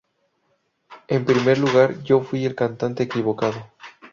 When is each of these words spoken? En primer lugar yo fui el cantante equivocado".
En 1.09 1.25
primer 1.25 1.59
lugar 1.59 2.01
yo 2.01 2.21
fui 2.21 2.43
el 2.43 2.55
cantante 2.55 3.03
equivocado". 3.03 3.67